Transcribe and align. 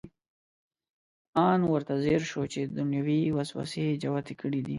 ان 1.47 1.59
ورته 1.71 1.93
ځیر 2.03 2.21
شو 2.31 2.41
چې 2.53 2.61
دنیوي 2.75 3.21
وسوسې 3.37 3.85
جوتې 4.03 4.33
کړې 4.41 4.59
دي. 4.65 4.69